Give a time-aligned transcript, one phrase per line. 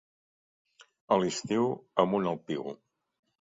[1.15, 1.67] A l'estiu,
[2.05, 2.67] amunt el piu.